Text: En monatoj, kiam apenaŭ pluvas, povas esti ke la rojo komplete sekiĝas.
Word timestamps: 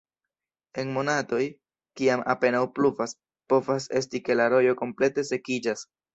En 0.83 0.93
monatoj, 0.95 1.41
kiam 2.01 2.23
apenaŭ 2.35 2.63
pluvas, 2.79 3.15
povas 3.55 3.87
esti 4.01 4.23
ke 4.27 4.41
la 4.41 4.51
rojo 4.57 4.75
komplete 4.83 5.29
sekiĝas. 5.31 5.87